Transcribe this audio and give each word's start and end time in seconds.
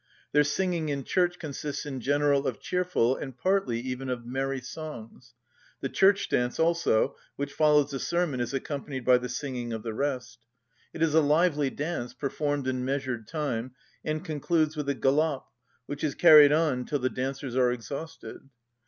Their 0.31 0.43
singing 0.43 0.89
in 0.89 1.03
church 1.03 1.37
consists 1.37 1.85
in 1.85 1.99
general 2.01 2.47
of 2.47 2.59
cheerful, 2.59 3.15
and 3.15 3.37
partly 3.37 3.79
even 3.81 4.09
of 4.09 4.25
merry, 4.25 4.59
songs. 4.59 5.35
The 5.81 5.89
church‐dance, 5.89 6.59
also, 6.59 7.15
which 7.35 7.53
follows 7.53 7.91
the 7.91 7.99
sermon 7.99 8.39
is 8.39 8.51
accompanied 8.51 9.05
by 9.05 9.19
the 9.19 9.29
singing 9.29 9.71
of 9.73 9.83
the 9.83 9.93
rest. 9.93 10.39
It 10.91 11.03
is 11.03 11.13
a 11.13 11.21
lively 11.21 11.69
dance, 11.69 12.15
performed 12.15 12.65
in 12.67 12.83
measured 12.83 13.27
time, 13.27 13.75
and 14.03 14.25
concludes 14.25 14.75
with 14.75 14.89
a 14.89 14.95
galop, 14.95 15.43
which 15.85 16.03
is 16.03 16.15
carried 16.15 16.51
on 16.51 16.85
till 16.85 16.97
the 16.97 17.07
dancers 17.07 17.55
are 17.55 17.71
exhausted. 17.71 18.49